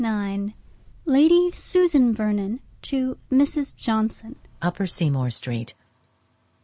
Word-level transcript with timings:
XXIX 0.01 0.53
Lady 1.05 1.51
Susan 1.51 2.11
Vernon 2.11 2.59
to 2.81 3.19
Mrs. 3.31 3.75
Johnson. 3.75 4.35
Upper 4.59 4.87
Seymour 4.87 5.29
Street. 5.29 5.75